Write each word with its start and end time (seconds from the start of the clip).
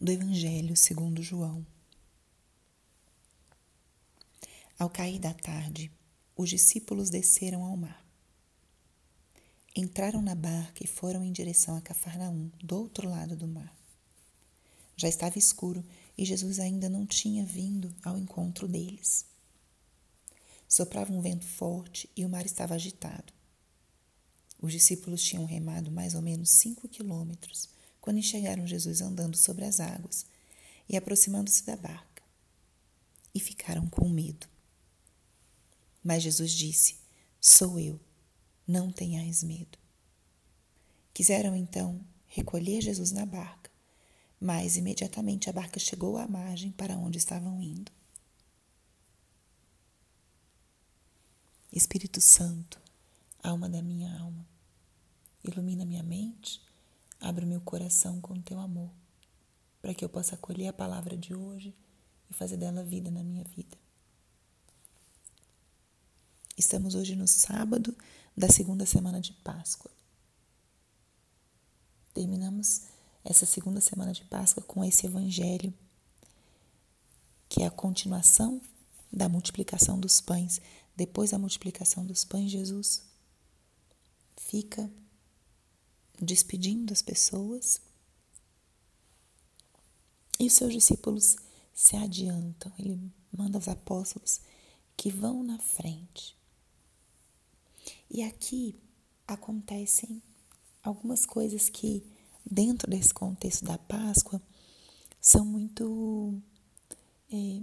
do 0.00 0.12
Evangelho 0.12 0.76
segundo 0.76 1.24
João. 1.24 1.66
Ao 4.78 4.88
cair 4.88 5.18
da 5.18 5.34
tarde, 5.34 5.90
os 6.36 6.48
discípulos 6.48 7.10
desceram 7.10 7.64
ao 7.64 7.76
mar. 7.76 8.06
Entraram 9.74 10.22
na 10.22 10.36
barca 10.36 10.84
e 10.84 10.86
foram 10.86 11.24
em 11.24 11.32
direção 11.32 11.76
a 11.76 11.80
Cafarnaum, 11.80 12.48
do 12.62 12.78
outro 12.78 13.10
lado 13.10 13.34
do 13.34 13.48
mar. 13.48 13.76
Já 14.96 15.08
estava 15.08 15.36
escuro 15.36 15.84
e 16.16 16.24
Jesus 16.24 16.60
ainda 16.60 16.88
não 16.88 17.04
tinha 17.04 17.44
vindo 17.44 17.92
ao 18.04 18.16
encontro 18.16 18.68
deles. 18.68 19.26
Soprava 20.68 21.12
um 21.12 21.20
vento 21.20 21.44
forte 21.44 22.08
e 22.16 22.24
o 22.24 22.28
mar 22.28 22.46
estava 22.46 22.74
agitado. 22.74 23.32
Os 24.60 24.70
discípulos 24.70 25.24
tinham 25.24 25.44
remado 25.44 25.90
mais 25.90 26.14
ou 26.14 26.22
menos 26.22 26.50
cinco 26.50 26.86
quilômetros 26.86 27.76
quando 28.08 28.20
enxergaram 28.20 28.66
Jesus 28.66 29.02
andando 29.02 29.36
sobre 29.36 29.66
as 29.66 29.80
águas 29.80 30.24
e 30.88 30.96
aproximando-se 30.96 31.62
da 31.66 31.76
barca. 31.76 32.22
E 33.34 33.38
ficaram 33.38 33.86
com 33.86 34.08
medo. 34.08 34.46
Mas 36.02 36.22
Jesus 36.22 36.52
disse: 36.52 36.96
Sou 37.38 37.78
eu, 37.78 38.00
não 38.66 38.90
tenhais 38.90 39.42
medo. 39.42 39.76
Quiseram 41.12 41.54
então 41.54 42.00
recolher 42.26 42.80
Jesus 42.80 43.12
na 43.12 43.26
barca, 43.26 43.70
mas 44.40 44.78
imediatamente 44.78 45.50
a 45.50 45.52
barca 45.52 45.78
chegou 45.78 46.16
à 46.16 46.26
margem 46.26 46.72
para 46.72 46.96
onde 46.96 47.18
estavam 47.18 47.60
indo. 47.60 47.92
Espírito 51.70 52.22
Santo, 52.22 52.80
alma 53.42 53.68
da 53.68 53.82
minha 53.82 54.18
alma, 54.18 54.48
ilumina 55.44 55.84
minha 55.84 56.02
mente, 56.02 56.66
abre 57.20 57.44
meu 57.44 57.60
coração 57.60 58.20
com 58.20 58.40
teu 58.40 58.58
amor, 58.58 58.90
para 59.80 59.94
que 59.94 60.04
eu 60.04 60.08
possa 60.08 60.34
acolher 60.34 60.68
a 60.68 60.72
palavra 60.72 61.16
de 61.16 61.34
hoje 61.34 61.74
e 62.30 62.34
fazer 62.34 62.56
dela 62.56 62.82
vida 62.82 63.10
na 63.10 63.22
minha 63.22 63.44
vida. 63.44 63.76
Estamos 66.56 66.94
hoje 66.94 67.14
no 67.14 67.28
sábado 67.28 67.96
da 68.36 68.48
segunda 68.48 68.84
semana 68.84 69.20
de 69.20 69.32
Páscoa. 69.32 69.90
Terminamos 72.12 72.82
essa 73.24 73.46
segunda 73.46 73.80
semana 73.80 74.12
de 74.12 74.24
Páscoa 74.24 74.62
com 74.62 74.84
esse 74.84 75.06
evangelho, 75.06 75.72
que 77.48 77.62
é 77.62 77.66
a 77.66 77.70
continuação 77.70 78.60
da 79.12 79.28
multiplicação 79.28 79.98
dos 79.98 80.20
pães. 80.20 80.60
Depois 80.96 81.30
da 81.30 81.38
multiplicação 81.38 82.04
dos 82.04 82.24
pães, 82.24 82.50
Jesus 82.50 83.04
fica 84.36 84.90
despedindo 86.20 86.92
as 86.92 87.02
pessoas 87.02 87.80
e 90.38 90.46
os 90.46 90.52
seus 90.52 90.72
discípulos 90.72 91.36
se 91.74 91.96
adiantam. 91.96 92.72
Ele 92.78 92.98
manda 93.36 93.58
os 93.58 93.68
apóstolos 93.68 94.40
que 94.96 95.10
vão 95.10 95.42
na 95.42 95.58
frente 95.58 96.38
e 98.10 98.22
aqui 98.22 98.74
acontecem 99.26 100.22
algumas 100.82 101.26
coisas 101.26 101.68
que, 101.68 102.02
dentro 102.44 102.90
desse 102.90 103.12
contexto 103.12 103.64
da 103.64 103.76
Páscoa, 103.76 104.40
são 105.20 105.44
muito 105.44 106.40
é, 107.30 107.62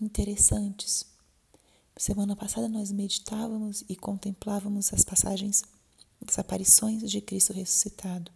interessantes. 0.00 1.06
Semana 1.96 2.34
passada 2.34 2.68
nós 2.68 2.90
meditávamos 2.90 3.84
e 3.88 3.94
contemplávamos 3.94 4.92
as 4.92 5.04
passagens 5.04 5.62
das 6.24 6.38
aparições 6.38 7.10
de 7.10 7.20
Cristo 7.20 7.52
ressuscitado. 7.52 8.32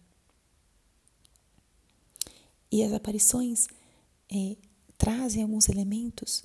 E 2.71 2.83
as 2.83 2.93
aparições 2.93 3.67
é, 4.31 4.55
trazem 4.97 5.43
alguns 5.43 5.69
elementos 5.69 6.43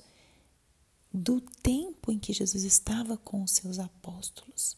do 1.13 1.39
tempo 1.39 2.11
em 2.11 2.19
que 2.19 2.33
Jesus 2.33 2.63
estava 2.63 3.15
com 3.17 3.43
os 3.43 3.51
seus 3.51 3.79
apóstolos 3.79 4.77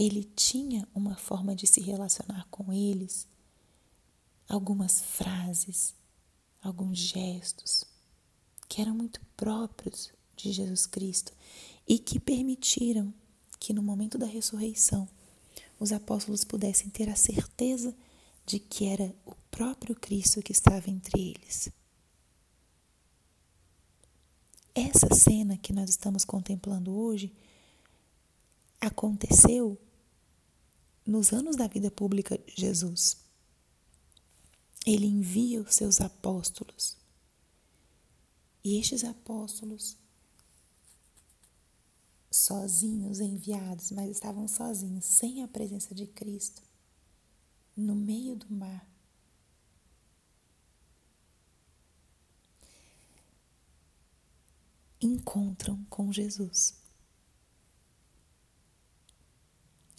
ele 0.00 0.24
tinha 0.24 0.88
uma 0.94 1.14
forma 1.14 1.54
de 1.54 1.66
se 1.66 1.78
relacionar 1.82 2.46
com 2.50 2.72
eles, 2.72 3.28
algumas 4.48 5.02
frases, 5.02 5.94
alguns 6.62 6.96
gestos 6.96 7.84
que 8.66 8.80
eram 8.80 8.94
muito 8.94 9.20
próprios 9.36 10.10
de 10.34 10.52
Jesus 10.52 10.86
Cristo 10.86 11.34
e 11.86 11.98
que 11.98 12.18
permitiram 12.18 13.12
que 13.60 13.74
no 13.74 13.82
momento 13.82 14.18
da 14.18 14.26
ressurreição 14.26 15.06
os 15.78 15.92
apóstolos 15.92 16.42
pudessem 16.42 16.88
ter 16.88 17.08
a 17.08 17.14
certeza 17.14 17.94
de 18.46 18.58
que 18.58 18.86
era 18.86 19.14
o 19.24 19.34
próprio 19.50 19.94
Cristo 19.94 20.42
que 20.42 20.50
estava 20.50 20.90
entre 20.90 21.20
eles. 21.20 21.70
Essa 24.74 25.14
cena 25.14 25.58
que 25.58 25.72
nós 25.72 25.90
estamos 25.90 26.24
contemplando 26.24 26.92
hoje 26.92 27.32
aconteceu 28.80 29.78
nos 31.06 31.32
anos 31.32 31.56
da 31.56 31.66
vida 31.66 31.90
pública 31.90 32.38
de 32.38 32.54
Jesus, 32.56 33.18
ele 34.86 35.06
envia 35.06 35.60
os 35.60 35.74
seus 35.74 36.00
apóstolos. 36.00 36.96
E 38.62 38.78
estes 38.78 39.04
apóstolos, 39.04 39.96
sozinhos, 42.30 43.20
enviados, 43.20 43.90
mas 43.90 44.10
estavam 44.10 44.46
sozinhos, 44.46 45.04
sem 45.04 45.42
a 45.42 45.48
presença 45.48 45.94
de 45.94 46.06
Cristo, 46.06 46.62
no 47.76 47.94
meio 47.94 48.36
do 48.36 48.48
mar. 48.52 48.88
Encontram 55.00 55.82
com 55.86 56.12
Jesus. 56.12 56.78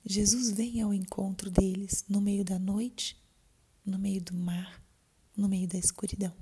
Jesus 0.06 0.52
vem 0.52 0.82
ao 0.82 0.94
encontro 0.94 1.50
deles 1.50 2.06
no 2.08 2.22
meio 2.22 2.46
da 2.46 2.58
noite, 2.58 3.20
no 3.86 3.98
meio 3.98 4.22
do 4.22 4.34
mar, 4.34 4.82
no 5.36 5.50
meio 5.50 5.68
da 5.68 5.78
escuridão. 5.78 6.34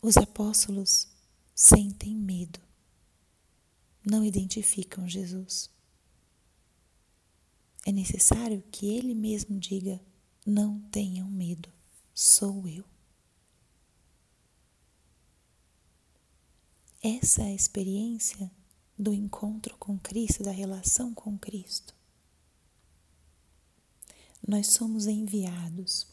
Os 0.00 0.16
apóstolos 0.16 1.08
sentem 1.56 2.14
medo, 2.14 2.60
não 4.04 4.22
identificam 4.22 5.08
Jesus. 5.08 5.70
É 7.86 7.90
necessário 7.90 8.62
que 8.70 8.86
ele 8.94 9.14
mesmo 9.14 9.58
diga: 9.58 10.00
Não 10.44 10.80
tenham 10.90 11.30
medo, 11.30 11.72
sou 12.14 12.68
eu. 12.68 12.84
Essa 17.02 17.42
é 17.42 17.46
a 17.46 17.54
experiência 17.54 18.50
do 18.98 19.14
encontro 19.14 19.76
com 19.78 19.98
Cristo, 19.98 20.42
da 20.42 20.50
relação 20.50 21.14
com 21.14 21.38
Cristo. 21.38 21.94
Nós 24.46 24.68
somos 24.68 25.06
enviados. 25.06 26.06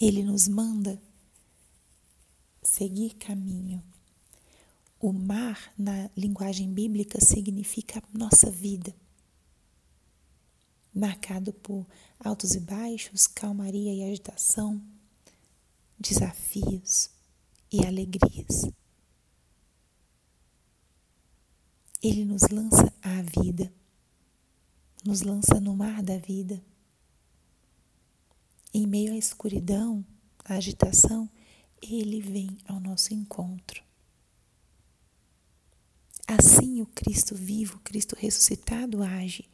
Ele 0.00 0.22
nos 0.22 0.46
manda 0.46 1.00
seguir 2.64 3.14
caminho. 3.14 3.82
O 4.98 5.12
mar, 5.12 5.72
na 5.76 6.10
linguagem 6.16 6.72
bíblica, 6.72 7.20
significa 7.20 8.02
nossa 8.12 8.50
vida, 8.50 8.94
marcado 10.94 11.52
por 11.52 11.86
altos 12.18 12.54
e 12.54 12.60
baixos, 12.60 13.26
calmaria 13.26 13.92
e 13.92 14.10
agitação, 14.10 14.80
desafios 15.98 17.10
e 17.70 17.84
alegrias. 17.84 18.62
Ele 22.02 22.24
nos 22.24 22.42
lança 22.50 22.92
à 23.02 23.22
vida, 23.22 23.72
nos 25.04 25.22
lança 25.22 25.60
no 25.60 25.76
mar 25.76 26.02
da 26.02 26.18
vida. 26.18 26.62
Em 28.72 28.86
meio 28.86 29.12
à 29.12 29.16
escuridão, 29.16 30.04
à 30.44 30.54
agitação, 30.54 31.28
ele 31.88 32.20
vem 32.20 32.56
ao 32.66 32.80
nosso 32.80 33.12
encontro. 33.12 33.82
Assim 36.26 36.80
o 36.80 36.86
Cristo 36.86 37.34
vivo, 37.34 37.76
o 37.76 37.80
Cristo 37.80 38.16
ressuscitado 38.16 39.02
age. 39.02 39.44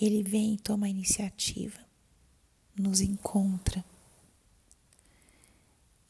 Ele 0.00 0.22
vem 0.22 0.54
e 0.54 0.58
toma 0.58 0.86
a 0.86 0.90
iniciativa, 0.90 1.78
nos 2.76 3.00
encontra. 3.00 3.84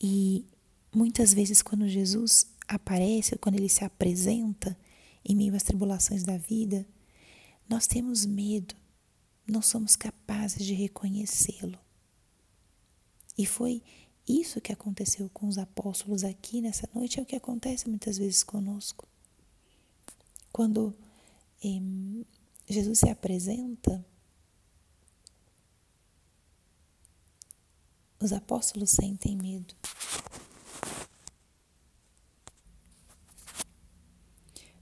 E 0.00 0.44
muitas 0.92 1.32
vezes, 1.32 1.62
quando 1.62 1.88
Jesus 1.88 2.46
aparece, 2.66 3.36
quando 3.36 3.56
ele 3.56 3.68
se 3.68 3.84
apresenta, 3.84 4.76
em 5.24 5.34
meio 5.34 5.54
às 5.54 5.62
tribulações 5.62 6.24
da 6.24 6.36
vida, 6.36 6.86
nós 7.68 7.86
temos 7.86 8.24
medo, 8.24 8.74
não 9.46 9.62
somos 9.62 9.94
capazes 9.94 10.64
de 10.64 10.74
reconhecê-lo. 10.74 11.78
E 13.36 13.46
foi 13.46 13.82
isso 14.28 14.60
que 14.60 14.72
aconteceu 14.72 15.28
com 15.30 15.48
os 15.48 15.58
apóstolos 15.58 16.22
aqui 16.22 16.60
nessa 16.60 16.88
noite, 16.94 17.18
é 17.18 17.22
o 17.22 17.26
que 17.26 17.36
acontece 17.36 17.88
muitas 17.88 18.18
vezes 18.18 18.42
conosco. 18.42 19.08
Quando 20.52 20.94
eh, 21.64 21.80
Jesus 22.68 22.98
se 22.98 23.08
apresenta, 23.08 24.04
os 28.20 28.32
apóstolos 28.32 28.90
sentem 28.90 29.36
medo. 29.36 29.74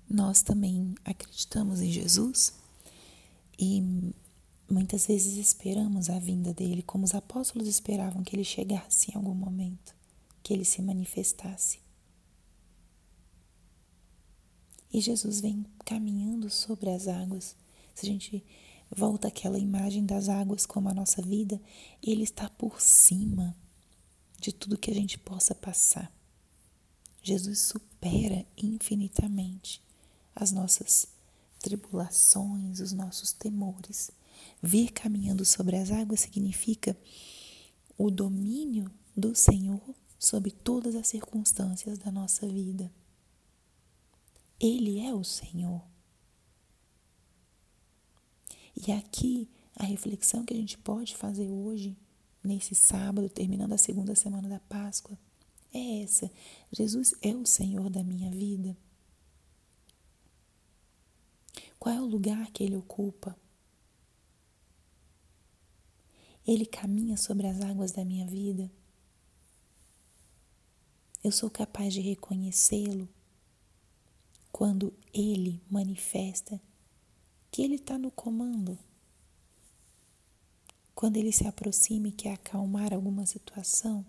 Nós 0.09 0.43
também 0.43 0.95
acreditamos 1.05 1.81
em 1.81 1.91
Jesus 1.91 2.53
e 3.59 4.13
muitas 4.69 5.07
vezes 5.07 5.37
esperamos 5.37 6.11
a 6.11 6.19
vinda 6.19 6.53
dele, 6.53 6.83
como 6.83 7.05
os 7.05 7.15
apóstolos 7.15 7.69
esperavam 7.69 8.25
que 8.25 8.35
ele 8.35 8.45
chegasse 8.45 9.11
em 9.11 9.17
algum 9.17 9.35
momento, 9.35 9.95
que 10.43 10.53
ele 10.53 10.65
se 10.65 10.83
manifestasse. 10.83 11.81
E 14.93 15.01
Jesus 15.01 15.41
vem 15.41 15.67
caminhando 15.85 16.49
sobre 16.49 16.91
as 16.91 17.07
águas. 17.07 17.55
Se 17.95 18.07
a 18.07 18.09
gente 18.09 18.45
volta 18.91 19.29
àquela 19.29 19.59
imagem 19.59 20.07
das 20.07 20.29
águas 20.29 20.65
como 20.65 20.89
a 20.89 20.95
nossa 20.95 21.21
vida, 21.21 21.61
ele 22.03 22.23
está 22.23 22.49
por 22.49 22.81
cima 22.81 23.57
de 24.41 24.53
tudo 24.53 24.79
que 24.79 24.91
a 24.91 24.95
gente 24.95 25.19
possa 25.19 25.55
passar. 25.55 26.13
Jesus 27.23 27.61
supera 27.61 28.47
infinitamente 28.57 29.83
as 30.35 30.53
nossas 30.53 31.09
tribulações, 31.59 32.81
os 32.81 32.93
nossos 32.93 33.33
temores. 33.33 34.11
Vir 34.63 34.91
caminhando 34.93 35.45
sobre 35.45 35.77
as 35.77 35.91
águas 35.91 36.21
significa 36.21 36.97
o 37.97 38.11
domínio 38.11 38.91
do 39.17 39.35
Senhor 39.35 39.83
sobre 40.19 40.51
todas 40.51 40.95
as 40.95 41.07
circunstâncias 41.07 41.99
da 41.99 42.11
nossa 42.11 42.47
vida. 42.47 42.91
Ele 44.59 45.01
é 45.01 45.13
o 45.15 45.23
Senhor. 45.23 45.83
E 48.87 48.93
aqui 48.93 49.49
a 49.75 49.85
reflexão 49.85 50.45
que 50.45 50.55
a 50.55 50.57
gente 50.57 50.79
pode 50.79 51.15
fazer 51.15 51.51
hoje, 51.51 51.97
nesse 52.43 52.75
sábado, 52.75 53.29
terminando 53.29 53.73
a 53.73 53.79
segunda 53.79 54.15
semana 54.15 54.49
da 54.49 54.61
Páscoa, 54.61 55.19
é 55.73 56.03
essa: 56.03 56.31
Jesus 56.73 57.15
é 57.21 57.35
o 57.35 57.45
Senhor 57.45 57.91
da 57.91 58.03
minha 58.03 58.31
vida. 58.31 58.77
Qual 61.79 61.95
é 61.95 62.01
o 62.01 62.07
lugar 62.07 62.51
que 62.51 62.65
ele 62.65 62.77
ocupa? 62.77 63.37
Ele 66.47 66.65
caminha 66.65 67.17
sobre 67.17 67.47
as 67.47 67.61
águas 67.61 67.93
da 67.93 68.05
minha 68.05 68.27
vida. 68.27 68.71
Eu 71.23 71.33
sou 71.33 71.51
capaz 71.51 71.93
de 71.93 72.01
reconhecê-lo 72.01 73.09
quando 74.53 74.93
ele 75.13 75.61
manifesta 75.69 76.61
que 77.51 77.63
ele 77.63 77.75
está 77.75 77.99
no 77.99 78.11
comando. 78.11 78.79
Quando 80.95 81.17
ele 81.17 81.33
se 81.33 81.47
aproxima 81.47 82.09
e 82.09 82.13
quer 82.13 82.33
acalmar 82.33 82.95
alguma 82.95 83.27
situação, 83.27 84.07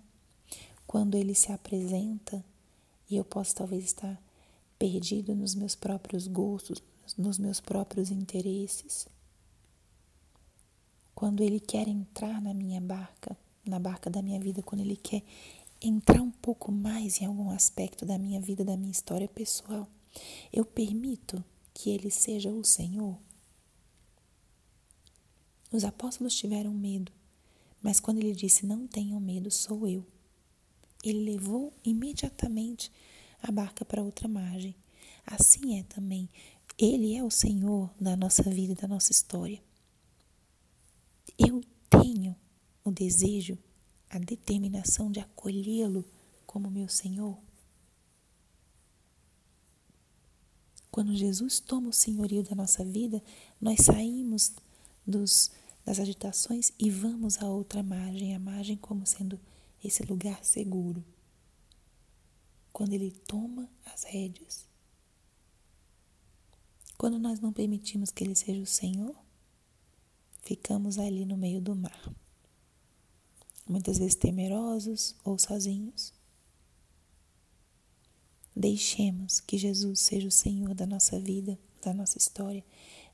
quando 0.86 1.16
ele 1.16 1.34
se 1.34 1.52
apresenta 1.52 2.46
e 3.10 3.18
eu 3.18 3.26
posso 3.26 3.56
talvez 3.56 3.84
estar 3.84 4.22
perdido 4.78 5.36
nos 5.36 5.56
meus 5.56 5.76
próprios 5.76 6.28
gostos, 6.28 6.82
nos 7.18 7.38
meus 7.38 7.60
próprios 7.60 8.12
interesses. 8.12 9.08
Quando 11.18 11.42
ele 11.42 11.60
quer 11.60 11.88
entrar 11.88 12.40
na 12.40 12.54
minha 12.54 12.80
barca, 12.80 13.36
na 13.66 13.80
barca 13.80 14.08
da 14.08 14.22
minha 14.22 14.40
vida, 14.40 14.62
quando 14.62 14.82
ele 14.82 14.96
quer 14.96 15.24
entrar 15.82 16.22
um 16.22 16.30
pouco 16.30 16.72
mais 16.72 17.20
em 17.20 17.26
algum 17.26 17.50
aspecto 17.50 18.06
da 18.06 18.20
minha 18.20 18.40
vida, 18.40 18.64
da 18.64 18.78
minha 18.78 18.92
história 18.92 19.28
pessoal, 19.28 19.88
eu 20.54 20.64
permito 20.64 21.44
que 21.74 21.90
Ele 21.90 22.12
seja 22.12 22.52
o 22.52 22.64
Senhor? 22.64 23.18
Os 25.72 25.84
apóstolos 25.84 26.36
tiveram 26.36 26.72
medo, 26.72 27.12
mas 27.82 28.00
quando 28.00 28.20
ele 28.20 28.34
disse: 28.34 28.68
Não 28.68 28.86
tenham 28.86 29.20
medo, 29.20 29.50
sou 29.50 29.88
eu, 29.88 30.06
ele 31.04 31.32
levou 31.32 31.74
imediatamente 31.84 32.92
a 33.42 33.52
barca 33.52 33.84
para 33.84 34.04
outra 34.04 34.28
margem. 34.28 34.76
Assim 35.26 35.80
é 35.80 35.84
também. 35.84 36.30
Ele 36.78 37.16
é 37.16 37.24
o 37.24 37.32
Senhor 37.32 37.90
da 38.00 38.16
nossa 38.16 38.44
vida, 38.44 38.76
da 38.76 38.88
nossa 38.88 39.12
história. 39.12 39.66
Eu 41.38 41.62
tenho 41.90 42.36
o 42.84 42.92
desejo, 42.92 43.58
a 44.10 44.18
determinação 44.18 45.12
de 45.12 45.20
acolhê-lo 45.20 46.06
como 46.46 46.72
meu 46.72 46.88
Senhor. 46.88 47.38
Quando 50.90 51.14
Jesus 51.14 51.60
toma 51.60 51.90
o 51.90 51.94
senhorio 51.94 52.42
da 52.42 52.56
nossa 52.56 52.84
vida, 52.84 53.22
nós 53.62 53.82
saímos 53.82 54.54
dos, 55.06 55.52
das 55.86 56.00
agitações 56.00 56.72
e 56.80 56.90
vamos 56.90 57.38
a 57.38 57.46
outra 57.46 57.84
margem, 57.84 58.36
a 58.36 58.40
margem 58.40 58.76
como 58.76 59.06
sendo 59.06 59.40
esse 59.84 60.04
lugar 60.04 60.44
seguro. 60.44 61.06
Quando 62.74 62.94
Ele 62.94 63.12
toma 63.12 63.70
as 63.86 64.04
rédeas. 64.06 64.66
Quando 66.98 67.20
nós 67.20 67.40
não 67.40 67.54
permitimos 67.54 68.10
que 68.10 68.24
Ele 68.24 68.34
seja 68.34 68.62
o 68.62 68.66
Senhor, 68.66 69.16
ficamos 70.48 70.98
ali 70.98 71.26
no 71.26 71.36
meio 71.36 71.60
do 71.60 71.76
mar. 71.76 72.10
Muitas 73.68 73.98
vezes 73.98 74.16
temerosos 74.16 75.14
ou 75.26 75.38
sozinhos. 75.38 76.14
Deixemos 78.56 79.42
que 79.42 79.58
Jesus 79.58 80.00
seja 80.00 80.30
o 80.30 80.32
Senhor 80.32 80.74
da 80.74 80.86
nossa 80.86 81.20
vida, 81.20 81.60
da 81.82 81.94
nossa 81.94 82.18
história. 82.18 82.64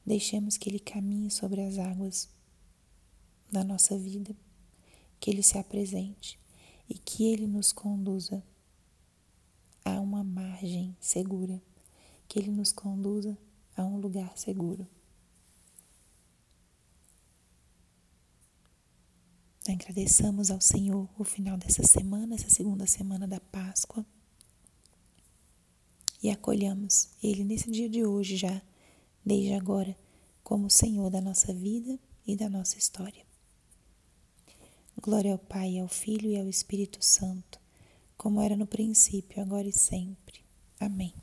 Deixemos 0.05 0.57
que 0.57 0.69
Ele 0.69 0.79
caminhe 0.79 1.31
sobre 1.31 1.61
as 1.61 1.79
águas 1.79 2.29
da 3.51 3.63
nossa 3.63 3.97
vida, 3.97 4.35
que 5.19 5.31
Ele 5.31 5.41
se 5.41 5.57
apresente 5.57 6.39
e 6.87 6.93
que 6.93 7.23
Ele 7.25 7.47
nos 7.47 7.71
conduza 7.71 8.43
a 9.83 9.99
uma 9.99 10.23
margem 10.23 10.95
segura, 10.99 11.59
que 12.27 12.37
Ele 12.37 12.51
nos 12.51 12.71
conduza 12.71 13.35
a 13.75 13.83
um 13.83 13.97
lugar 13.97 14.37
seguro. 14.37 14.87
Agradeçamos 19.67 20.51
ao 20.51 20.59
Senhor 20.59 21.09
o 21.17 21.23
final 21.23 21.57
dessa 21.57 21.83
semana, 21.83 22.35
essa 22.35 22.49
segunda 22.49 22.85
semana 22.85 23.25
da 23.25 23.39
Páscoa 23.39 24.05
e 26.21 26.29
acolhamos 26.29 27.09
Ele 27.21 27.43
nesse 27.43 27.71
dia 27.71 27.89
de 27.89 28.05
hoje 28.05 28.35
já, 28.35 28.61
desde 29.25 29.53
agora, 29.53 29.95
como 30.43 30.69
Senhor 30.69 31.09
da 31.09 31.21
nossa 31.21 31.53
vida 31.53 31.97
e 32.27 32.35
da 32.35 32.49
nossa 32.49 32.77
história. 32.77 33.25
Glória 35.01 35.31
ao 35.31 35.39
Pai, 35.39 35.79
ao 35.79 35.87
Filho 35.87 36.29
e 36.29 36.39
ao 36.39 36.47
Espírito 36.47 37.03
Santo, 37.03 37.59
como 38.17 38.41
era 38.41 38.55
no 38.55 38.67
princípio, 38.67 39.41
agora 39.41 39.67
e 39.67 39.73
sempre. 39.73 40.41
Amém. 40.79 41.13